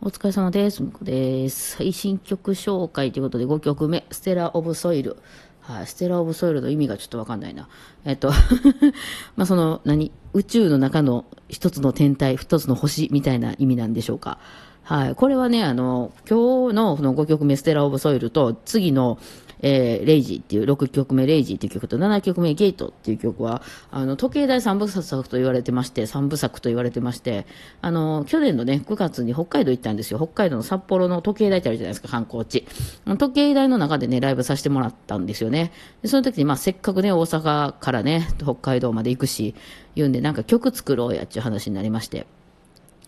[0.00, 0.80] お疲れ様です。
[0.80, 1.74] むこです。
[1.78, 5.16] 最新曲紹介ということで5曲目、ステラ・オブ・ソイル。
[5.60, 7.68] はい、ステラ・オブ・ソイルの意味がちょっとわかんないな。
[8.04, 8.30] えっと、
[9.34, 14.38] まあその、何、宇宙の中の一つの天体、一つの星みたいな意味なんでしょうか。
[14.88, 19.18] はい、これはね、あの、今日のこの5曲目、ステラ・オブ・ソイルと、次の、
[19.60, 23.60] えー、レイジっていう6曲目レイジっていう曲と7曲目ゲートっていう曲は、
[23.90, 27.46] あの、時計台三部作と言われてまして、三部作と言われてまして、
[27.82, 30.16] あの、去年のね、9月に北海道行ったんですよ。
[30.16, 32.66] 北海道の札幌の時計台ってあるじゃないですか、観光地。
[33.18, 35.70] 時計台の中でね、ライブさせてもらったんですよね。
[36.00, 39.54] でその時に、まあ、せっかくね、大阪からね、北海道まで行くし、
[39.96, 42.26] 言うんで、なんか曲作ろうやっていう話になりまして。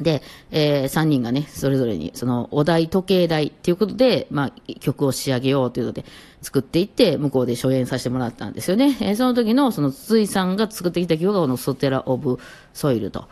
[0.00, 6.04] で、えー、3人がね、それぞれに、その、お題時計台っていうことで、まあ、曲を仕上げようというので、
[6.42, 8.96] 作っていって、向こうで初演させてもらったんですよね。
[9.00, 12.38] えー、その時の、その、筒井さんが作ってきた曲が、このソテラ・オブ・
[12.72, 13.26] ソイルと。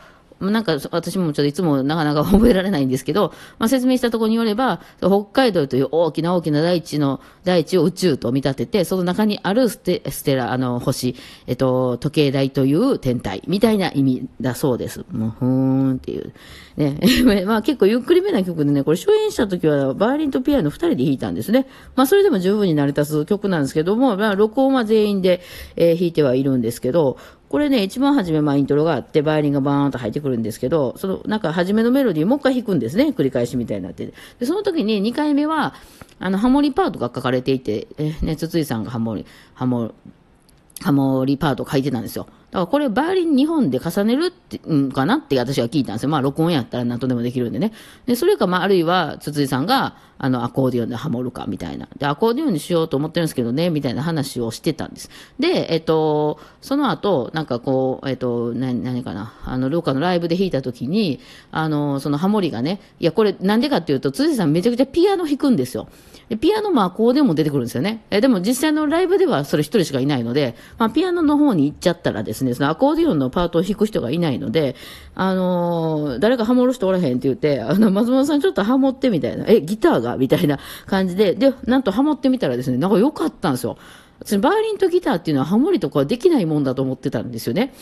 [0.51, 11.17] なんか、私もちょっといつもなかなか覚えられないんですけど、まあ、説明したところによれば、北海道という大きな大きな大地の、大地を宇宙と見立てて、その中にあるステステラ、あの、星、
[11.47, 15.05] えっと、時計台という天体、みたいな意味だそうです。
[15.11, 16.33] もう、ふーんっていう。
[16.77, 16.99] ね。
[17.47, 21.67] まあ結構ゆっくりめな曲でね、これ初演した時はバイオリンとピアノ二人で弾いたんですね。
[21.97, 25.41] まあそれでも十分に成り立つ曲なんですけども、まあ録音は全員で、
[25.77, 27.17] えー、弾いてはいるんですけど、
[27.53, 33.09] これね、一番初め、まあ、イントロがあって、バイオリンがバーンと入ってくるんですけど、その、なんか、初めのメロディーもう一回弾くんですね。
[33.15, 34.07] 繰り返しみたいになって。
[34.41, 35.75] で、その時に2回目は、
[36.19, 39.93] あの、ハモリパートが書かれていて、えね、筒井さんがハモリ、ハモ、
[40.81, 42.27] ハモリパート書いてたんですよ。
[42.53, 46.11] だからこれバイオリン2本で重ねるって、うんかなって私は聞いたんですよ。
[46.11, 47.73] まあ録音やったら何とでもできるんでね。
[48.05, 51.89] で、それかまああるいは筒井さんがあのアコーディオンでハモるかみたいな。
[51.97, 55.09] で、アコーディオンにしようと思ってるんですけどね、みたいな話をしてたんです。
[55.41, 65.89] で、えっと、その後、なんかこう、えっと、何、何かな、あの、廊下のライブで弾いた時に、あの、そのハモリがね、いや、これなんでかっていうと、辻さんめちゃくちゃピアノ弾くんですよ。
[66.33, 68.05] でピアノもアコーディオンも出てくるんですよね。
[68.09, 74.77] えでも実際のライブではそれ一人しかいないので、まあ、ピアノの方に行っちゃったらですね、そのアコーディオンのパートを弾く人がいないので、
[75.15, 80.17] あのー、誰かハモる人おらへんって言って、あの、松本さんちょっとハモってみたいな、え、ギターが？
[80.17, 83.77] みたいな感じで、で、なんとハモってみたらですね、なんか良かったんですよ。
[84.41, 87.75] バイオリンとギターっていうのはハモリとかできないもんだと思ってたんですよね。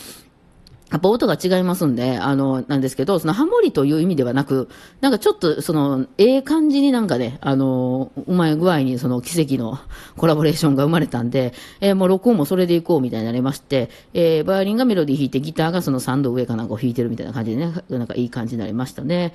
[0.90, 4.68] やっぱ音が違いますんで、あの、なんですけど、そのハモリという意味ではなく、
[5.00, 9.78] なんかちょっと、その、ええ感じになんかね、あの、うまい具合にその奇跡の
[10.18, 19.32] コラボレーションが生まれたんで、えー、もう録音もそれでいこうみたいになりまして、えー、バイオリンがメロディー弾いて、ギターがその3度上かなんかを弾いてるみたいな感じでね、なんかいい感じになりましたね。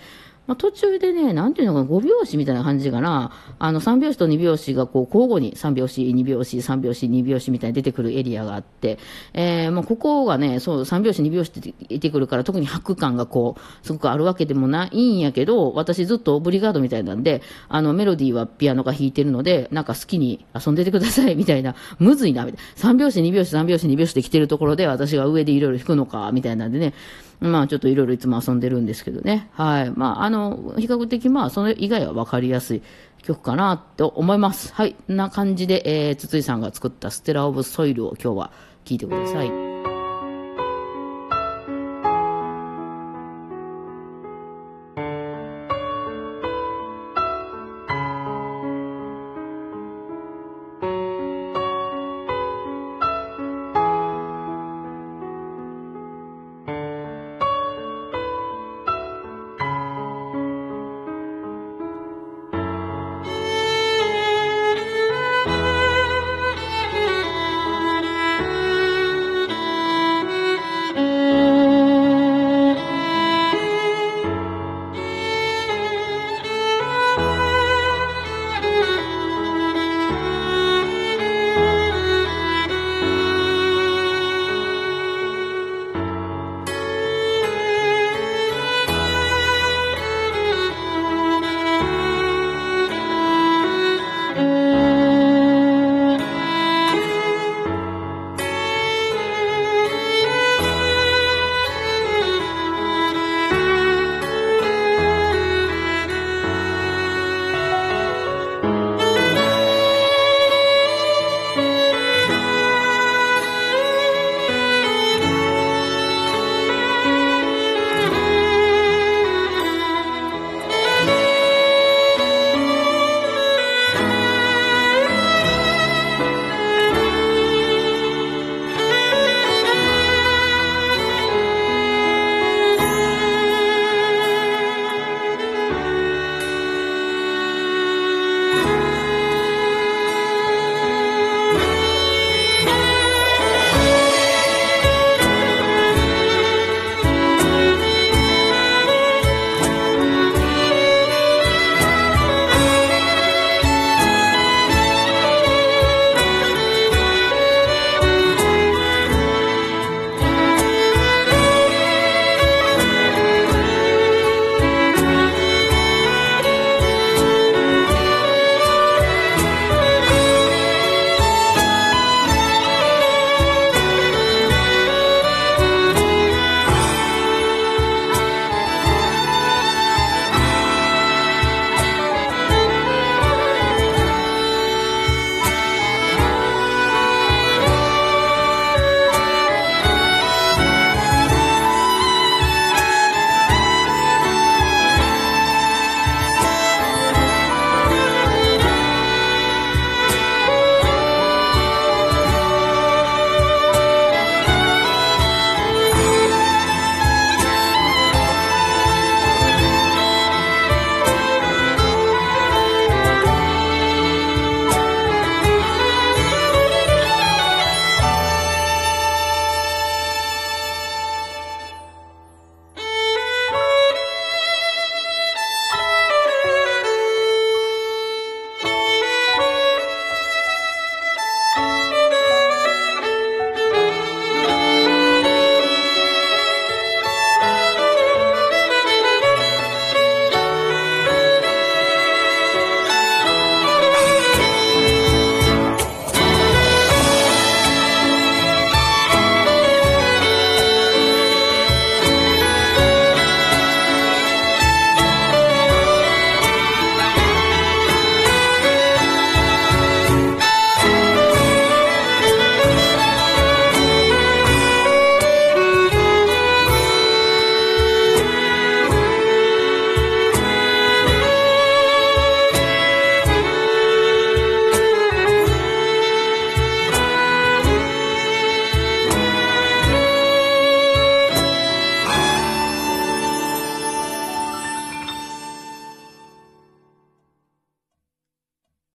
[0.47, 3.31] まあ、途中でね、なんていうのかな、5拍子みたいな感じかな。
[3.57, 8.99] あの、3拍子と2拍子がこう、交互に3拍子、2拍子、3拍子、2拍子みたいに出てくるエリアがあって、
[9.33, 22.91] えー、もうここがね、そう、3拍子、2拍子って出てくるから、特に拍感がこう、すごくあるわけでもないんやけど、私ずっとオブリガードみたいなんで、あの、メロディーはピアノが弾いてるので、なんか好きに遊んでてください、みたいな、むずいな、みたいな。
[22.91, 26.93] 3拍子、2拍子、3拍子、2拍子で来てるところで、私が上でいろいろ弾くのか、みたいなんでね、
[27.39, 29.49] まあちょっといろいろいつも遊んでるんですけどね。
[29.53, 29.91] はい。
[29.91, 32.81] まああの、比較的まあそれ以外は分かりやすい
[33.23, 34.73] 曲かなと思います。
[34.73, 34.95] はい。
[35.07, 38.51] な感じで、えー、筒井さんが作ったステラオブソイルを今日は
[38.85, 39.74] 聴いてください。